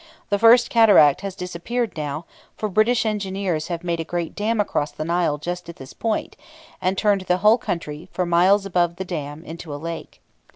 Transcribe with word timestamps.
The 0.29 0.39
First 0.39 0.71
Cataract 0.71 1.21
has 1.21 1.35
disappeared 1.35 1.95
now, 1.95 2.25
for 2.57 2.67
British 2.69 3.05
engineers 3.05 3.67
have 3.67 3.83
made 3.83 3.99
a 3.99 4.03
great 4.03 4.33
dam 4.33 4.59
across 4.59 4.89
the 4.89 5.05
Nile 5.05 5.37
just 5.37 5.69
at 5.69 5.75
this 5.75 5.93
point, 5.93 6.35
and 6.81 6.97
turned 6.97 7.21
the 7.21 7.37
whole 7.45 7.59
country, 7.59 8.09
for 8.11 8.25
miles 8.25 8.65
above 8.65 8.95
the 8.95 9.05
dam, 9.05 9.43
into 9.45 9.71
a 9.71 9.77
lake. 9.77 10.19